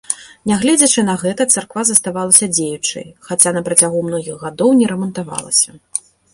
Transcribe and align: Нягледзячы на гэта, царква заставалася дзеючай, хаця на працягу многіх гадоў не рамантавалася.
Нягледзячы 0.51 1.03
на 1.09 1.15
гэта, 1.23 1.47
царква 1.57 1.81
заставалася 1.91 2.49
дзеючай, 2.55 3.05
хаця 3.29 3.55
на 3.61 3.65
працягу 3.69 3.99
многіх 4.09 4.35
гадоў 4.49 4.69
не 4.83 4.93
рамантавалася. 4.97 5.69